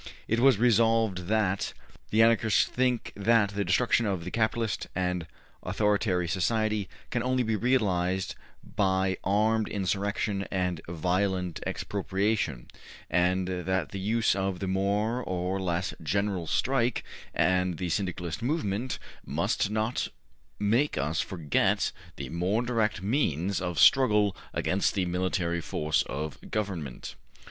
[0.27, 1.73] ''It was resolved that
[2.11, 5.27] ``the Anarchists think that the destruction of the capitalist and
[5.61, 8.33] authoritary society can only be realized
[8.63, 12.67] by armed insurrection and violent expropriation,
[13.11, 17.03] and that the use of the more or less General Strike
[17.35, 20.07] and the Syndicalist movement must not
[20.57, 27.13] make us forget the more direct means of struggle against the military force of government.''